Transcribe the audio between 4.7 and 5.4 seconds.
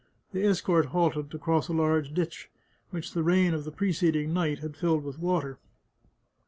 filled with